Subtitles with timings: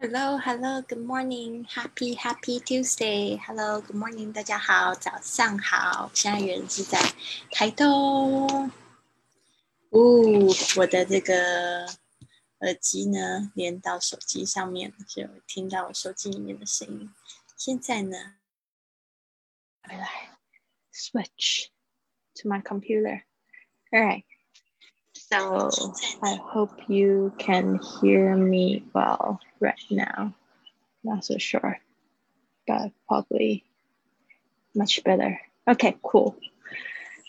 [0.00, 3.36] Hello, hello, good morning, happy, happy Tuesday.
[3.38, 6.10] Hello, good morning，大家好，早上好。
[6.12, 6.98] 现在人是在
[7.50, 8.70] 台东。
[9.90, 10.00] 哦，
[10.76, 11.86] 我的这个
[12.58, 17.10] 耳机呢，连到手机上面，就听到手机里面的声音。
[17.56, 18.34] 现在呢，
[19.82, 20.38] 来
[20.92, 21.68] switch
[22.34, 23.22] to my computer.
[23.90, 24.24] All right.
[25.30, 25.70] So
[26.22, 30.34] I hope you can hear me well right now.
[31.02, 31.80] Not so sure,
[32.66, 33.64] but probably
[34.74, 35.40] much better.
[35.66, 36.36] Okay, cool.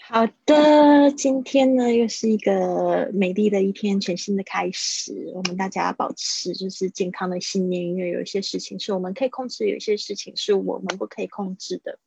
[0.10, 5.32] 好的，今天呢又是一个美丽的一天，全新的开始。
[5.34, 12.00] 我们大家保持就是健康的信念，因为有一些事情是我们可以控制，有一些事情是我们不可以控制的。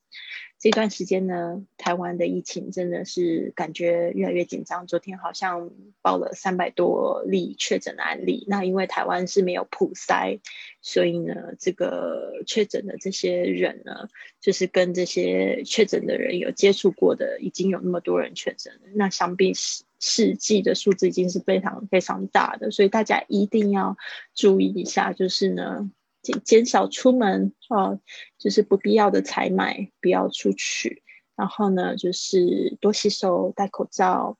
[0.57, 4.87] 这段时间呢，台湾的疫情真的是感觉越来越紧张。
[4.87, 5.69] 昨天好像
[6.01, 8.45] 报了三百多例确诊的案例。
[8.47, 10.39] 那因为台湾是没有普筛，
[10.81, 14.07] 所以呢，这个确诊的这些人呢，
[14.39, 18.73] 就是跟这些确诊的人有接触过的，已经有那么多人确诊。
[18.95, 23.97] 那相比世世纪的数字已经是非常非常大的，所以大家一定要
[24.33, 25.91] 注意一下，就是呢。
[26.25, 27.99] 减减少出门哦，
[28.37, 31.03] 就是不必要的采买，不要出去。
[31.35, 34.37] 然后呢，就是多洗手、戴口罩。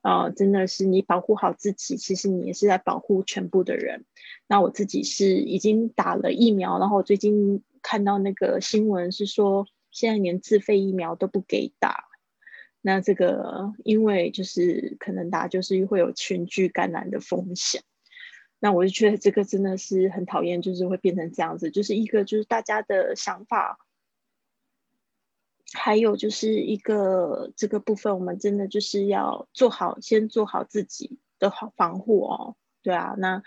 [0.00, 4.06] 啊，真的是你保护好自己，其实你也是在保护全部的人。
[4.46, 12.04] 那我自己是已经打了疫苗，然后最近看到那个新闻是说，现在连自费疫苗都不给打。
[12.80, 17.82] 那这个因为就是可能打就是会有群聚感染的风险。
[18.60, 23.78] 那我就觉得这个真的是很讨厌，就是会变成这样子，就是一个就是大家的想法，
[25.72, 32.56] 还有就是一个这个部分，我们真的就是要做好，先做好自己的好防护哦。
[32.82, 33.42] 对啊，那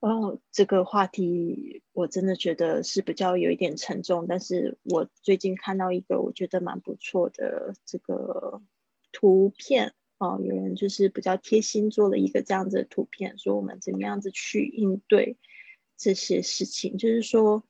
[0.00, 8.60] 哦这个话题我真的觉得是比较有一点沉重，但是我最近看到一个我觉得蛮不错的这个
[9.12, 9.94] 图片。
[10.18, 15.36] 哦，有人就是比较贴心做了一个这样子的图片，说我们怎么样子去应对
[15.98, 16.96] 这些事情。
[16.96, 17.64] 就是说，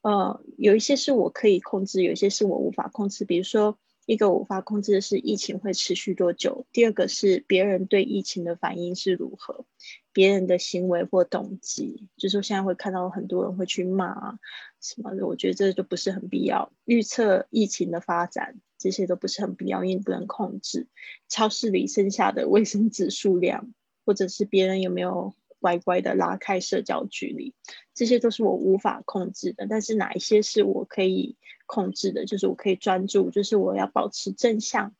[0.00, 3.24] 呃，有一些是我可以控制，有一些是我无法控制。
[3.24, 9.64] 比如说，一个无法控制的是疫情会持续多久；第二个是别人对疫情的反应是如何，
[10.12, 12.08] 别人的行为或动机。
[12.16, 14.38] 就是说，现在会看到很多人会去骂啊
[14.80, 16.72] 什么的，我觉得这就不是很必要。
[16.84, 18.56] 预测疫情的发展。
[18.82, 20.88] 这些都不是很必要，因为不能控制
[21.28, 23.72] 超市里剩下的卫生纸数量，
[24.04, 27.54] 或者是别人有没有乖乖的拉开社交距离，
[27.94, 29.68] 这些都是我无法控制的。
[29.70, 32.26] 但是哪一些是我可以控制的？
[32.26, 34.96] 就是我可以专注，就是我要保持正向、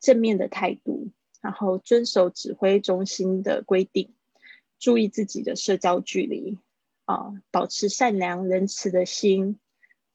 [0.00, 1.10] 正面的态度，
[1.40, 4.12] 然后遵守指挥中心的规定，
[4.80, 6.58] 注意自己的社交距离
[7.04, 9.60] 啊，保持善良仁慈的心。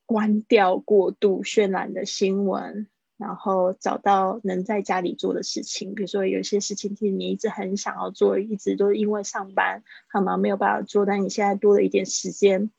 [0.10, 5.94] 关掉过度渲染的新闻，然后找到能在家里做的事情。
[5.94, 12.72] 比如说，有些事情其实你一直很想要做，一直都因为上班很忙没有办法做，但你现在多了一点时间。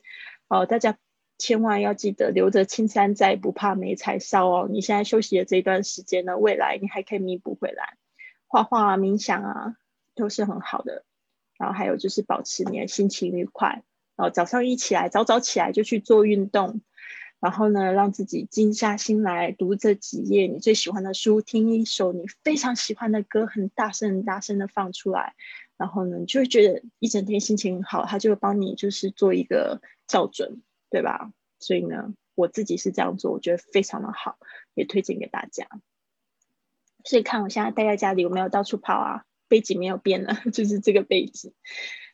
[0.49, 0.97] 哦，大家
[1.37, 4.67] 千万要记得留着青山在，不怕没柴烧哦。
[4.69, 7.97] 你现在休息的这一段时间呢，未来你还可以弥补回来。
[8.45, 9.77] 画画啊，冥想啊，
[10.15, 11.05] 都是很好的。
[11.57, 13.83] 然后还有就是保持你的心情愉快。
[14.17, 16.81] 哦，早上一起来，早早起来就去做运动。
[17.41, 25.33] 然后呢，让自己静下心来读这几页你最喜欢的书，听一首你非常喜欢的歌，很大声、很大声的放出来。
[25.75, 31.31] 然后呢，就会觉得一整天心情很好，他就会帮你就是做一个校准，对吧？
[31.57, 34.37] 所以呢，我自己是这样做，我觉得非常的好，
[34.75, 35.67] 也推荐给大家。
[37.03, 41.51] 所以看我现在待在家里，我没有到处跑啊，背景没有变了， 就是这个背景。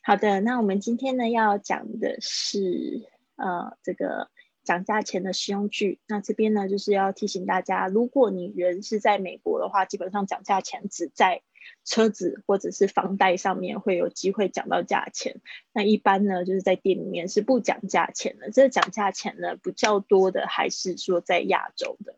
[0.01, 4.29] 好的，那我们今天呢要讲的是呃这个。
[4.67, 11.41] 讲价钱的使用句，那这边呢就是要提醒大家，如果你人是在美国的话，基本上讲价钱只在
[11.85, 15.39] 车子或者是房贷上面会有机会讲到价钱。
[15.71, 18.51] 那一般呢就是在店里面是不讲价钱的。
[18.51, 22.15] 这讲价钱呢比较多的还是说在亚洲的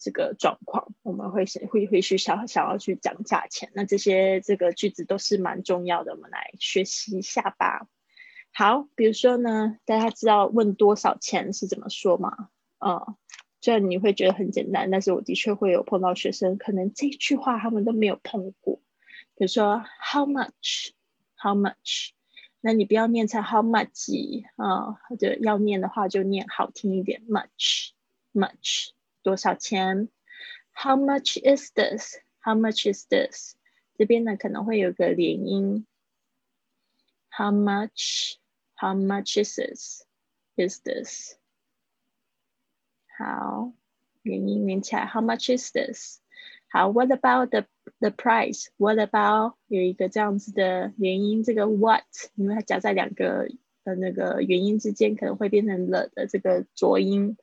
[0.00, 3.70] 这个状况，我们会会会去想想要去讲价钱。
[3.72, 7.86] 那这些这个句子都是蛮重要的，我们来学习一下吧。
[8.56, 12.50] 好，比如说呢，大家知道问多少钱是怎么说吗？
[12.78, 13.16] 嗯，
[13.60, 18.80] 虽然你会觉得很简单，但是我的确会有碰到学生，可能这句话他们都没有碰过。
[19.34, 22.10] 比如说 How much？How much？
[22.60, 28.90] 那你不要念成 How much 啊，或者要念的话就念好听一点，Much，Much，
[29.24, 30.08] 多少钱
[30.72, 33.56] ？How much is this？How much is this？
[33.98, 35.86] 这边呢可能会有个连音
[37.30, 38.36] ，How much？
[38.83, 40.03] How much is this?
[40.55, 41.35] Is this?
[43.17, 43.73] 好，
[44.21, 45.05] 元音连起来。
[45.05, 46.19] How much is this?
[46.71, 47.65] 好，What about the
[47.99, 48.67] the price?
[48.77, 52.03] What about 有一个这样子的元音，这个 what，
[52.35, 53.49] 因为它夹在两个
[53.83, 57.37] 的那个元音之间，可能会变成了的这个浊音。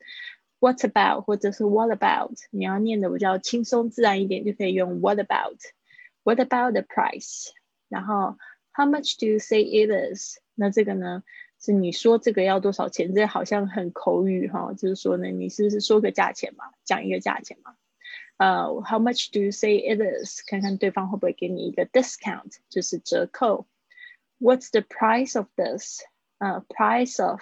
[0.59, 2.35] What about 或者是 What about？
[2.49, 5.59] 你要念的比较轻松自然一点，就可以用 What about?
[6.23, 7.49] What about the price？
[7.89, 8.37] 然后
[8.73, 10.39] How much do you say it is？
[10.54, 11.22] 那这个呢，
[11.58, 13.14] 是你说这个要多少钱？
[13.14, 17.74] 这好像很口语哈，就是说呢，你是不是说个价钱嘛，讲一个价钱嘛？
[18.36, 20.42] 呃，How much do you say it is？
[20.46, 23.66] 看看对方会不会给你一个 discount，就是折扣。
[24.40, 26.02] What's the price of this？
[26.38, 27.40] 呃，price of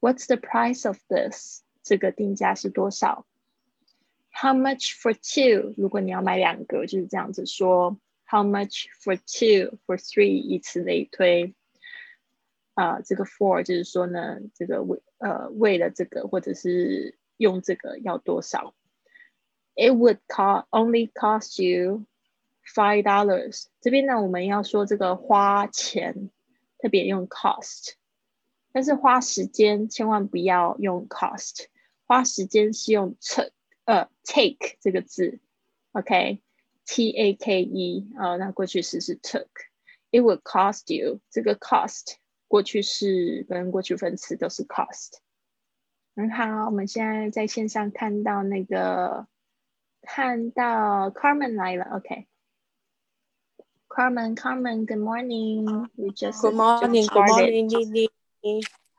[0.00, 1.62] What's the price of this？
[1.82, 3.26] 这个定价是多少
[4.30, 5.74] ？How much for two？
[5.76, 7.98] 如果你要买两个，就是这样子说。
[8.31, 9.77] How much for two?
[9.85, 10.41] For three？
[10.41, 11.55] 以此类推。
[12.73, 18.75] 啊、呃，这个 for 就是说呢，这个为呃为了这个或者是用这个要多少？
[19.75, 22.05] It would cost only cost you
[22.63, 23.65] five dollars。
[23.79, 26.29] 这边呢，我们要说这个花钱，
[26.77, 27.93] 特别用 cost。
[28.71, 31.65] 但是花时间千万不要用 cost，
[32.05, 33.51] 花时间是用 take
[33.85, 35.39] 呃 take 这个字
[36.85, 42.15] ，OK，T A K E 啊，那过去式是 took。It would cost you 这个 cost
[42.47, 45.15] 过去式跟过去分词都是 cost。
[46.15, 49.27] 很好，我们现在在线上看到那个
[50.01, 55.89] 看到 Carmen 来了，OK。Carmen, Carmen, good morning.
[55.95, 58.09] We just good morning, good morning, Lily.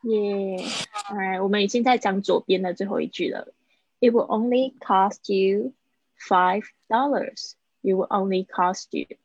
[0.02, 0.64] 耶，
[1.10, 3.54] 哎，我们已经在讲左边的最后一句了。
[4.00, 5.74] It will only cost you
[6.18, 7.52] five dollars.
[7.82, 9.16] It will only cost you.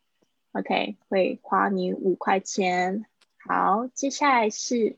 [0.51, 3.05] OK，会花你五块钱。
[3.37, 4.97] 好，接下来是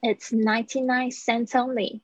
[0.00, 2.00] It's ninety nine cents only.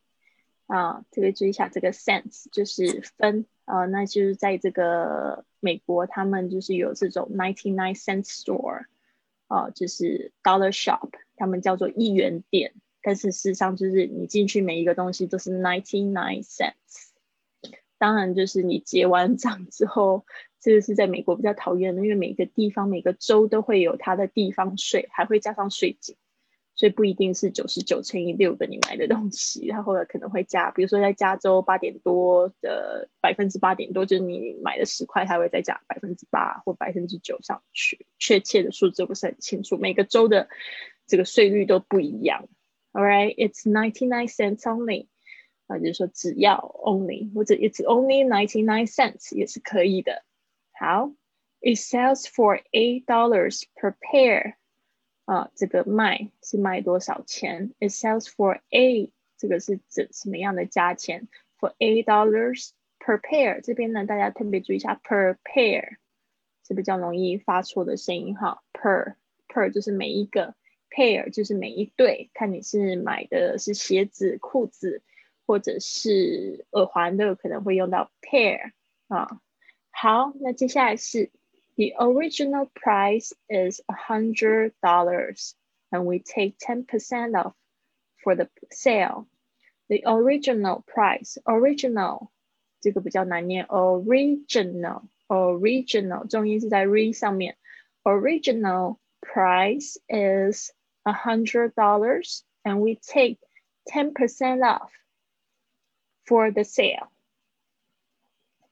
[0.66, 8.87] 啊，这个注意一下，这个 cents 就是分啊，那就是在这个美国，他们就是有这种 ninety nine cent store。
[9.49, 17.12] 哦，就是 dollar shop，他们叫做一元店，但是事实上就是你进去每一个东西都是 ninety nine cents。
[18.03, 20.25] 当然，就是你结完账之后，
[20.59, 26.17] 这个是在美国比较讨厌的，因为每个地方每个州都会有它的地方税，还会加上税金。
[26.75, 40.49] 所以不一定是九十九乘以六的你买的东西，它后来可能会加，比如说在加州八点多的百分之八点多，就是你买的十块，它会再加百分之八或百分之九上去，确切的数字不是很清楚，每个州的
[41.07, 42.49] 这个税率都不一样。
[42.91, 45.07] All right, it's ninety nine cents only，
[45.68, 50.24] 啊，就是说只要 only 或者 it's only ninety nine cents 也是可以的。
[50.71, 51.12] 好
[51.62, 54.56] ，it sells for eight dollars per pair。
[55.25, 63.62] 啊，这个卖是卖多少钱？It sells for a，这个是指什么样的价钱？For eight dollars per pair。
[63.62, 65.95] 这边呢，大家特别注意一下，per pair
[66.68, 68.63] 是比较容易发错的声音哈。
[68.74, 69.16] Per
[69.48, 70.56] per 就是每一个
[70.89, 75.01] ，pair 就是每一对，看你是买的是鞋子、裤子，
[75.46, 78.72] 或者是耳环的，可能会用到 pair
[79.08, 79.41] 啊。
[79.91, 81.31] 好，那接下来是。
[81.77, 85.53] The original price is a hundred dollars,
[85.93, 87.55] and we take ten percent off
[88.24, 89.27] for the sale.
[89.86, 92.31] The original price, original
[92.81, 97.56] 这个比较难念，original original 重音是在 re 上面。
[98.03, 100.72] Original price is
[101.05, 103.38] a hundred dollars, and we take
[103.84, 104.91] ten percent off
[106.24, 107.08] for the sale.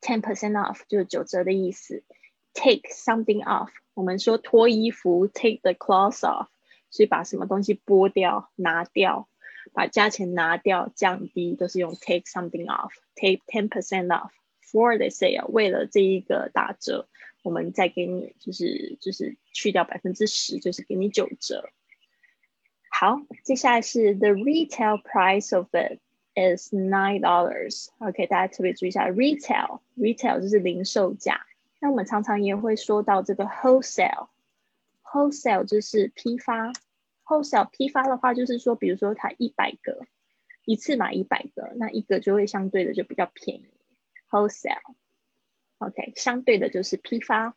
[0.01, 2.05] Ten percent off 就是九折的意思。
[2.55, 6.49] take something off，我们说脱衣服，take the clothes off，
[6.91, 9.29] 所以把什么东西剥掉、拿掉，
[9.75, 14.31] 把价钱拿掉、降低，都是用 take something off，take ten percent off
[14.63, 17.09] for the sale，为了这一个打折，
[17.43, 21.69] 我们再给你就是就是去掉百分之十，就是给你九折。
[22.91, 25.99] 好，接下来是 the retail price of it
[26.36, 27.88] Is nine dollars。
[28.00, 31.46] OK，大家特别注意一下，retail，retail 就是零售价。
[31.80, 36.72] 那我们常常也会说到这个 wholesale，wholesale 就是批发
[37.26, 40.06] ，wholesale 批发的话就是说，比如说它一百个，
[40.66, 43.66] 一次买一百个，那一个就会相对的就比较便宜
[44.30, 47.56] ，wholesale，OK，相对的就是批发。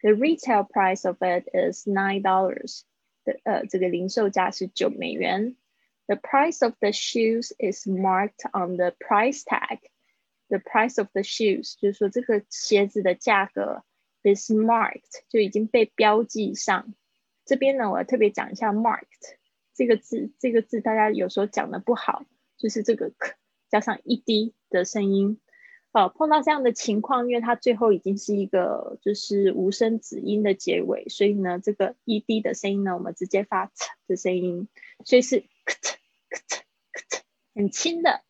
[0.00, 2.82] The retail price of it is nine dollars，
[3.24, 5.56] 的呃这个零售价是九美元。
[6.12, 9.78] The price of the shoes is marked on the price tag。
[10.50, 13.82] The price of the shoes，就是说这个鞋子的价格
[14.22, 16.92] is marked，就已经被标记上
[17.46, 19.36] 这边呢，我要特别讲一下 marked
[19.72, 22.26] 这个字，这个字大家有时候讲的不好，
[22.58, 23.32] 就是这个 k
[23.70, 25.40] 加上 ed 的声音。
[25.92, 33.72] 哦，碰到这样的情况，因为它最后已经是一个就是无声子音的结尾，所以呢，这个 ed 的声音呢，我们直接发 t
[34.06, 34.68] 的声音，
[35.06, 35.44] 所以是
[37.54, 38.22] 很轻的。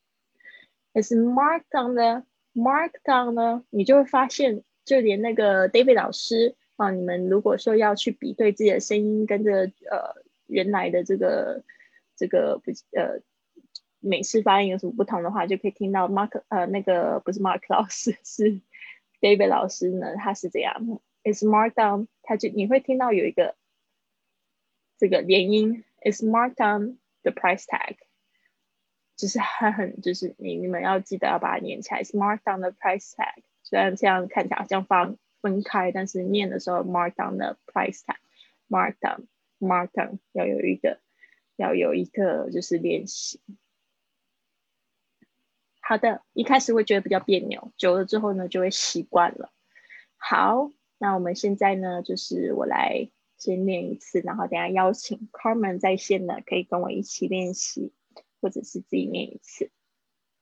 [0.94, 11.64] Is marked on the？Markdown 呢，你就会发现，就连那个 David 老师啊，你们如果说要去比对自己的声音跟着呃原来的这个
[12.16, 13.21] 这个不呃。
[14.04, 18.61] 美式发音有什么不同的话，就可以听到 Mark 呃那个不是 Mark 老师是
[19.21, 20.75] David 老师呢，他是这样
[21.23, 23.54] ，is marked on，他就你会听到有一个
[24.99, 27.97] 这个连音，is marked on the price tag，
[29.17, 41.00] 就是他很就是你你们要记得要把它念起来 Mark down the price tag，虽然这样看起来好像放分开，但是念的时候，Mark down the price tag，Mark down，Mark down，要有一个
[41.57, 43.41] 要有一个就是练习。
[45.81, 49.52] 好的，一开始会觉得比较别扭，久了之后呢，就会习惯了。
[50.17, 53.11] 好，那我们现在呢，就是我来
[53.43, 57.93] 先练一次，然后等下邀请 Carmen 在线的，可以跟我一起练习，
[58.41, 59.73] 或者是自己念一次。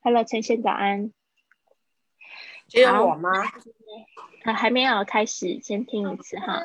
[0.01, 1.15] Hello，陈先早安。
[2.69, 3.31] 只有我吗？
[4.45, 6.63] 啊，还没有开始，先听一次哈。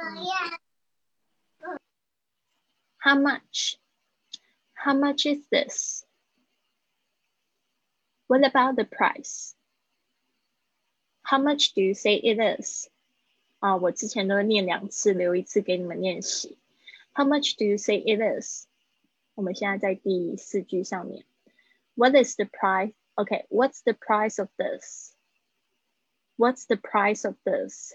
[2.97, 3.77] How much?
[4.73, 6.03] How much is this?
[8.27, 9.53] What about the price?
[11.23, 12.89] How much do you say it is?
[13.64, 16.58] 啊，我之前都念两次，留一次给你们练习。
[17.12, 18.66] How much do you say it is?
[19.34, 21.24] 我们现在在第四句上面。
[21.94, 22.92] What is the price?
[23.16, 25.12] Okay, what's the price of this?
[26.36, 27.94] What's the price of this?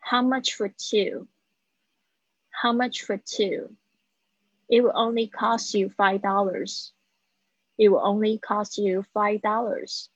[0.00, 1.26] How much for two?
[2.50, 3.76] How much for two?
[4.68, 6.92] It will only cost you five dollars
[7.76, 10.08] it will only cost you $5.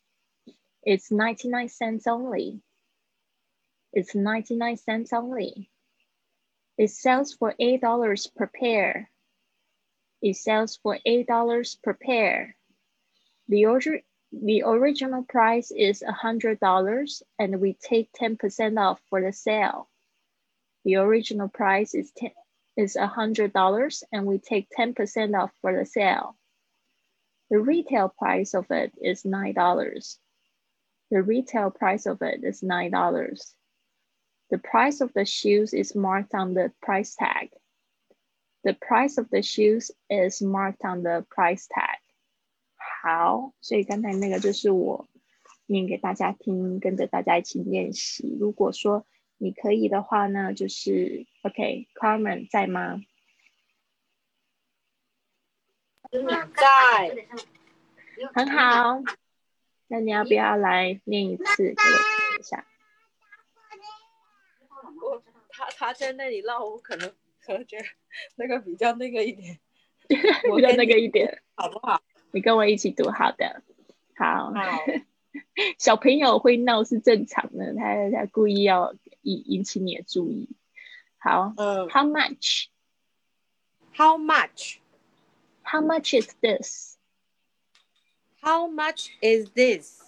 [0.85, 2.61] It's 99 cents only.
[3.96, 5.70] It's 99 cents only.
[6.80, 9.12] It sells for $8 per pair.
[10.20, 12.56] It sells for $8 per pair.
[13.48, 19.88] The, order, the original price is $100 and we take 10% off for the sale.
[20.86, 22.32] The original price is, 10,
[22.76, 26.36] is $100 and we take 10% off for the sale.
[27.52, 30.18] The retail price of it is $9.
[31.12, 33.54] The retail price of it is $9.
[34.50, 37.50] The price of the shoes is marked on the price tag.
[38.64, 42.00] The price of the shoes is marked on the price tag.
[43.02, 45.08] 好，所以刚才那个就是我
[45.66, 48.38] 念给大家听，跟着大家一起练习。
[48.40, 49.06] 如果说
[49.38, 53.02] 你可以的话呢，就是 OK，Carmen、okay, 在吗？
[56.12, 57.28] 在，
[58.34, 59.02] 很好。
[59.88, 62.66] 那你要不要来念一次给我听一下？
[65.54, 67.08] 我他他在那里唠，我可能
[67.46, 67.86] 可能觉得
[68.36, 69.60] 那个比较那个一点，
[70.08, 72.02] 比较那个一点， 好不好？
[72.32, 73.62] 你跟我一起读，好的，
[74.18, 74.52] 好。
[75.80, 80.50] 小朋友会闹是正常的，他他故意要引引起你的注意。
[81.18, 86.98] 好，嗯，How much？How much？How much is this?
[88.42, 90.00] How much is this?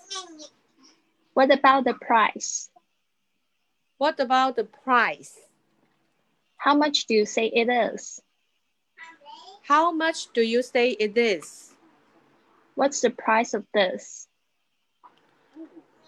[1.33, 2.69] What about the price?
[3.97, 5.37] What about the price?
[6.57, 8.21] How much do you say it is?
[9.63, 11.73] How much do you say it is?
[12.75, 14.27] What's the price of this?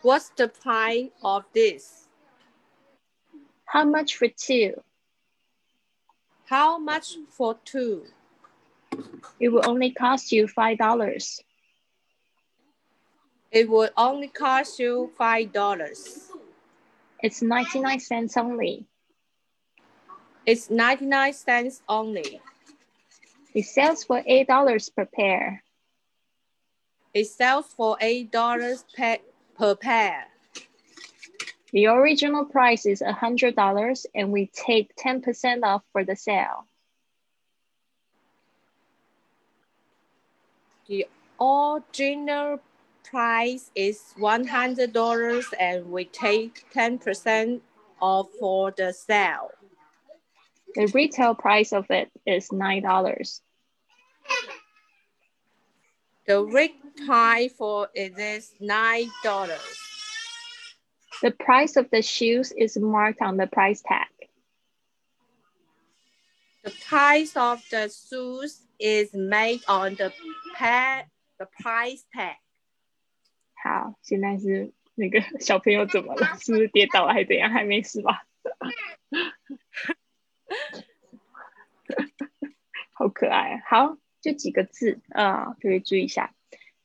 [0.01, 2.07] What's the price of this?
[3.65, 4.81] How much for two?
[6.45, 8.05] How much for two?
[9.39, 11.41] It will only cost you five dollars.
[13.51, 16.26] It will only cost you five dollars.
[17.21, 18.85] It's 99 cents only.
[20.45, 22.41] It's 99 cents only.
[23.53, 25.63] It sells for $8 per pair.
[27.13, 29.17] It sells for $8 per,
[29.57, 30.27] per pair.
[31.73, 36.67] The original price is $100 and we take 10% off for the sale.
[40.87, 41.07] The
[41.41, 42.59] original
[43.09, 47.61] price is $100 and we take 10%
[48.01, 49.51] off for the sale.
[50.75, 53.41] The retail price of it is $9.
[56.27, 59.09] The retail for it is $9.
[61.21, 64.07] The price of the shoes is marked on the price tag.
[66.63, 70.11] The price of the shoes is made on the
[71.39, 72.35] the price tag.
[73.67, 76.25] 好，现在是那个 小朋友怎么了？
[76.39, 77.51] 是不是跌倒了还是怎样？
[77.51, 78.23] 还没事吧？
[82.93, 83.61] 好可爱。
[83.65, 86.33] 好，就几个字啊，可以注意一下。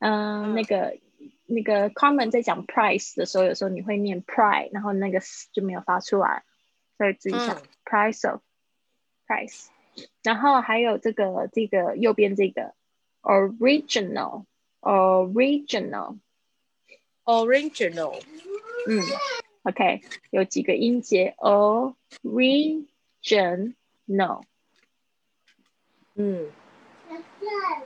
[0.01, 0.99] 嗯，那个
[1.47, 5.21] 那个 Carmen 在讲 price 的时候，有时候你会念 price，然后那个
[5.53, 6.43] 就没有发出来，
[6.99, 8.41] 所以注意一下 price of
[9.27, 9.69] price。
[10.23, 12.75] 然后还有这个这个右边这个
[13.23, 14.47] original
[14.81, 16.19] original
[17.25, 18.21] Original.
[18.89, 19.01] 嗯
[19.63, 22.87] ，OK，有几个音节 original。
[26.15, 26.51] 嗯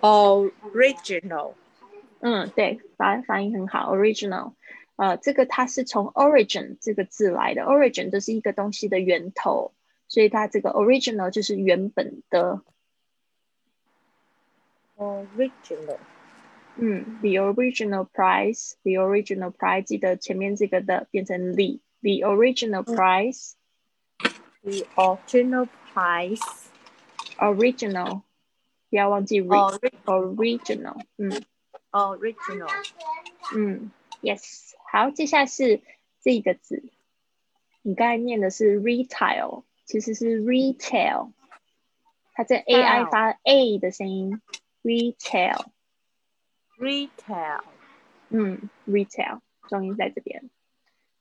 [0.00, 1.54] ，original.
[2.20, 4.54] 嗯，对，发发音很好，original。
[4.96, 9.74] 呃，这个它是从 origin 这个字来的，origin 就是一个东西的源头，
[10.08, 12.62] 所以它这个 original 就是原本的。
[14.96, 15.98] Original.
[16.77, 23.55] 嗯，the original price，the original price，记得前面这个的变成 the the original price，original，
[24.63, 26.41] The original price.
[28.89, 31.31] 不要忘记 re Ori- original，嗯
[31.91, 32.69] Original.
[33.55, 35.81] 嗯，yes，好，接下来是
[36.21, 36.83] 这个字，
[37.81, 41.31] 你刚才念的是 retail，其实是 retail，
[42.33, 44.41] 它这 a i Tile 发 a 的声音，
[44.83, 45.67] retail，
[46.77, 47.63] Retail.
[48.29, 50.49] 嗯，retail 重音在这边，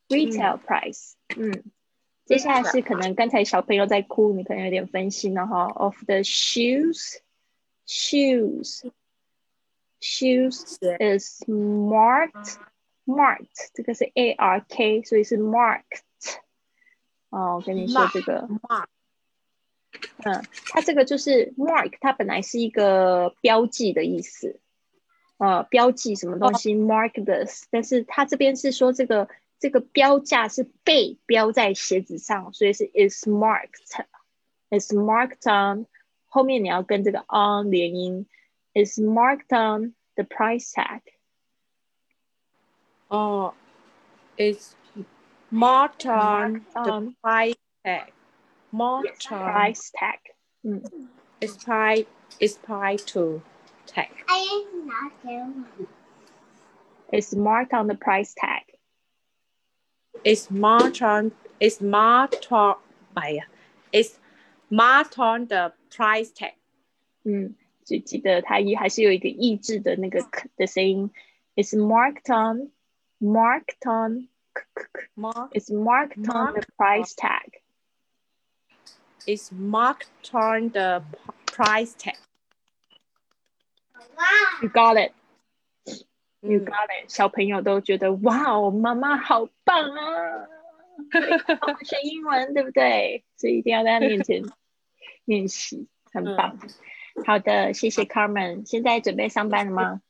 [0.09, 1.64] retail price，嗯，
[2.25, 5.64] 接下来是可能刚才小朋友在哭，你可能有点分心了哈。
[5.67, 7.19] Of the shoes,
[7.87, 8.90] shoes,
[10.00, 12.57] shoes 是 is marked,
[13.05, 15.83] marked，这个是 A R K，所以是 marked。
[17.31, 18.87] 哦，我跟你说 Mark 这个， Mark.
[20.23, 24.61] 嗯，它这个就是 mark，它本来是一个标记的意思，
[25.38, 35.87] 呃，标记什么东西、mark this，但是它这边是说这个这个标价是被标在鞋子上，所以是 is marked，is marked on，
[36.27, 38.27] 后面你要跟这个 on 连音，
[38.75, 41.01] is marked on the price tag，
[43.09, 43.55] Oh,
[44.37, 44.75] it's
[45.51, 47.16] marked on Marked the on.
[47.20, 48.12] price tag.
[48.73, 50.18] Marked on price tag，
[50.62, 50.83] 嗯，
[51.40, 52.07] is price
[52.38, 53.42] is price to
[53.94, 54.09] tag.
[57.12, 58.62] is marked on the price tag，
[60.25, 62.77] It's marked on it's marked on
[63.14, 63.46] 哎呀，
[63.92, 64.18] it's
[64.70, 66.55] marked on the price tag.
[67.25, 71.11] 嗯，就记得它也还是有一个抑制的那个 k 的声音，
[71.57, 72.70] is marked on
[73.20, 77.61] marked on k k k Mark is marked on the price tag。
[79.27, 82.16] is marked on the p- price tag.
[84.62, 85.12] You got it,
[86.41, 87.10] you 嗯 got it。
[87.10, 90.47] 小朋友都觉得哇哦，妈妈好棒啊！
[91.84, 93.23] 学英文，对不对？
[93.38, 94.41] 所以一定要在他面前
[95.25, 96.58] 练习，很棒。
[97.25, 98.65] 好的，谢谢 Carmen。
[98.65, 100.01] 现在准备上班了吗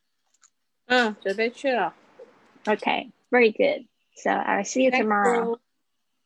[0.88, 1.96] 嗯，准备去了。
[2.66, 3.88] ？Okay, very good.
[4.16, 5.50] So I'll see you tomorrow.
[5.50, 5.60] you.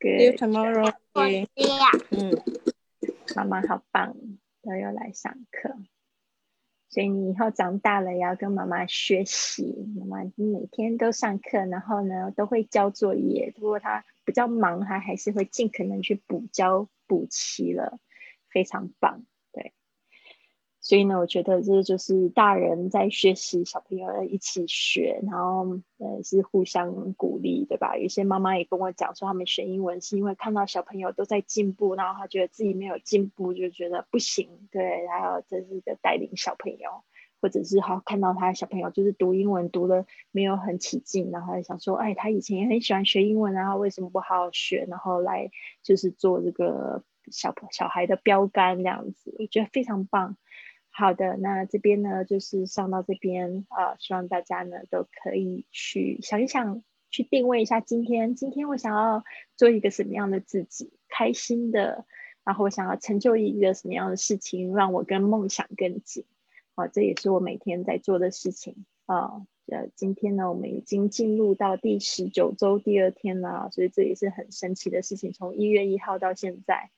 [0.01, 0.39] See you Good.
[0.41, 0.93] tomorrow.
[2.11, 2.41] 嗯，
[3.35, 4.15] 妈妈好棒，
[4.61, 5.75] 都有来上课。
[6.89, 9.85] 所以你以后长大了也要跟妈妈学习。
[9.95, 13.53] 妈妈每天都上课，然后呢都会交作业。
[13.57, 17.99] 如果他比较忙，他还是会尽可能去补交补齐了，
[18.49, 19.23] 非常棒。
[20.89, 27.95] 所以呢，我觉得这就是大人在学习，小朋友一起学，然后呃是互相鼓励，对吧？
[27.95, 36.89] 有些妈妈也跟我讲说，他们学英文是因为看到小朋友都在进步，然后他觉得自己没有进步，就觉得不行，对，然后这是一个带领小朋友，
[37.39, 44.87] 或者是好看到他的小朋友就是读英文读的没有很起劲，然后还想说，哎，他以前也很喜欢学英文然后，为什么不好好学？
[44.89, 45.51] 然后来
[45.83, 50.35] 就是做这个小朋小孩的标杆这样子，我觉得非常棒。
[50.99, 59.23] 好的，那这边呢，就是上到这边啊、希望大家呢都可以去想一想，去定位一下今天，今天我想要
[59.55, 62.05] 做一个什么样的自己，开心的，
[62.43, 66.25] 然后我想要成就一个什么样的事情，让我跟梦想更近。
[66.75, 69.45] 啊，这也是我每天在做的事情啊。
[69.67, 75.31] 呃，今天呢，我们已经进入到第十九周第二天了，所以这也是很神奇的事情。
[75.31, 76.89] 从一月一号到现在，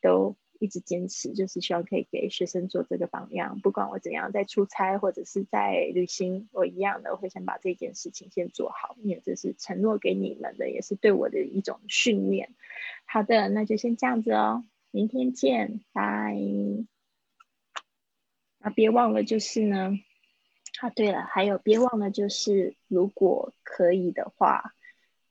[0.00, 3.58] 都一直坚持，就是希望可以给学生做这个榜样。
[3.60, 12.54] 不管我怎样在出差或者是在旅行，我一样的会先把这件事情先做好，因为这是承诺给你们的，也是对我的一种训练。
[13.04, 14.64] 好的，那就先这样子哦。
[14.92, 16.38] 明天见，拜。
[18.60, 19.98] 啊，别忘了就是呢，
[20.80, 24.74] 啊，对了，还有别忘了就是，如果可以的话，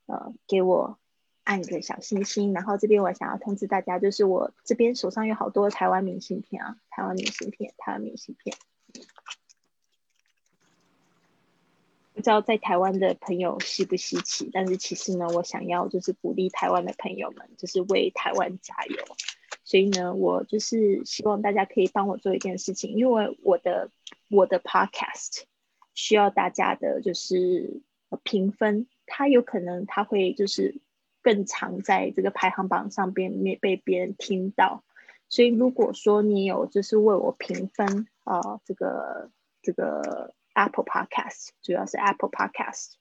[0.07, 0.99] 呃，给我
[1.43, 2.53] 按个小心心。
[2.53, 8.55] 然后这边我想要通知大家，就是我这边手上有好多台湾明信片啊，台湾明信片，台湾明信片。
[12.13, 18.97] 不知道在台湾的朋友稀不稀奇，但是其实呢，我想要就是鼓励台湾的朋友们，就是为台湾加油。
[19.63, 23.89] 所以呢，我就是希望大家可以帮我做一件事情，因为我的
[24.29, 25.43] 我的 podcast
[25.95, 27.81] 需要大家的就是
[28.23, 30.81] 评分，它有可能它会就是
[31.21, 34.83] 更常在这个排行榜上边没被别人听到。
[35.29, 39.29] 所以如果说你有就是为我评分啊，这个
[39.61, 40.33] 这个。
[40.53, 42.95] Apple Podcast 主要是 Apple Podcast，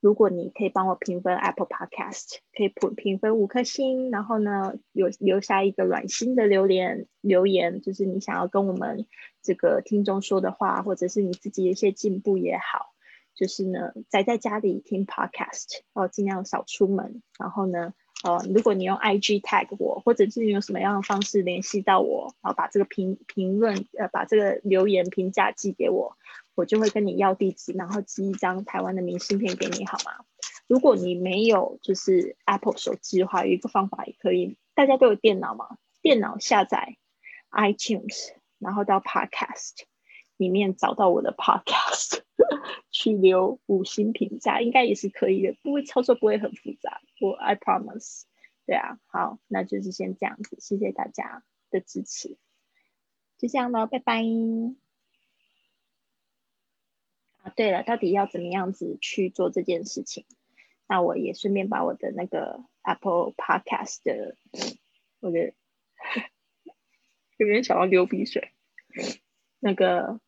[0.00, 9.04] 如果你可以帮我评分 Apple Podcast，可以评评分五颗星，然后呢有留下一个暖心的留言，留言就是你想要跟我们
[9.42, 12.94] 这个听众说的话，或者是你自己的一些进步也好，
[13.36, 17.94] 就是呢宅在家里听 Podcast，哦尽量少出门，然后呢。
[18.24, 26.16] 呃，如果你用 IG tag 我，或者是你用什么样的方式联系到我，然后把这个评评论，呃，把这个留言评价寄给我，
[26.54, 30.24] 我就会跟你要地址，然后寄一张台湾的明信片给你，好吗？
[30.66, 36.96] 如果你没有就是 Apple 手机的话，有一个方法也可以，大家都有电脑嘛，电脑下载
[37.52, 39.84] iTunes，然后到 Podcast。
[40.38, 42.20] 里面找到我的 podcast，
[42.90, 48.24] 去留五星评价，应该也是可以的，不会操作不会很复杂，我 I promise。
[48.66, 52.36] 对啊，好，那就是先这样子，谢谢大家的支持，
[53.38, 54.22] 就这样了，拜拜。
[57.42, 60.26] 啊，对了，到底要怎么样子去做这件事情？
[60.88, 64.36] 那我也顺便把我的那个 Apple Podcast 的，
[65.20, 65.52] 我的
[67.38, 68.52] 有点想要流鼻水，
[69.60, 70.20] 那个。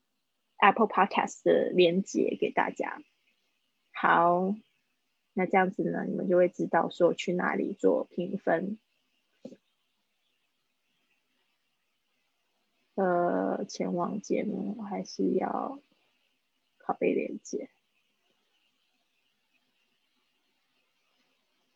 [0.59, 3.01] Apple Podcast 的连接给大家。
[3.93, 4.55] 好，
[5.33, 8.79] 那这样子呢，你们就会知道说去哪里做评分。
[12.95, 15.81] 呃，前往节目还是要
[16.81, 17.71] 拷贝连接。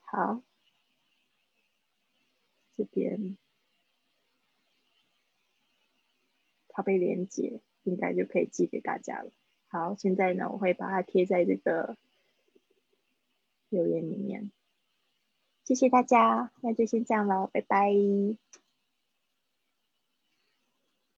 [0.01, 0.43] 好，
[2.75, 3.39] 这边
[6.69, 7.61] 拷贝连接。
[7.85, 9.31] 应该就可以寄给大家了。
[9.69, 11.97] 好，现在呢，我会把它贴在这个
[13.69, 14.51] 留言里面。
[15.65, 17.93] 谢谢大家，那就先这样了，拜拜。